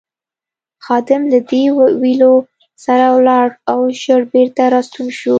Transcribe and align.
خادم 0.85 1.21
له 1.31 1.39
دې 1.49 1.63
ویلو 2.01 2.33
سره 2.85 3.05
ولاړ 3.15 3.47
او 3.71 3.79
ژر 4.01 4.21
بېرته 4.33 4.63
راستون 4.73 5.07
شو. 5.17 5.29